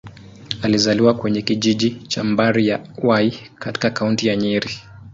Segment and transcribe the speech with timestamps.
[0.63, 4.77] Alizaliwa kwenye kijiji cha Mbari-ya-Hwai, katika Kaunti ya Nyeri.